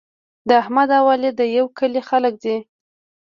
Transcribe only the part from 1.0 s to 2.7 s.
علي د یوه کلي خلک دي.